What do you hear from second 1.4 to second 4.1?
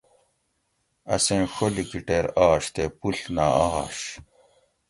ڛو لکی ٹیر آش تے پوڷ نہ آش